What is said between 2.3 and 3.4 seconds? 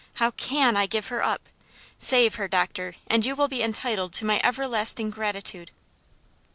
her, doctor, and you